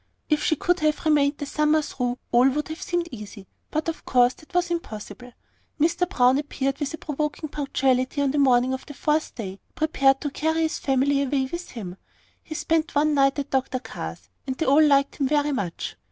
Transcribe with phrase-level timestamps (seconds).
[0.31, 3.91] If she could have remained the summer through, all would have seemed easy; but that
[3.95, 5.31] of course was impossible.
[5.79, 6.09] Mr.
[6.09, 10.31] Browne appeared with a provoking punctuality on the morning of the fourth day, prepared to
[10.31, 11.97] carry his family away with him.
[12.41, 13.77] He spent one night at Dr.
[13.77, 15.97] Carr's, and they all liked him very much.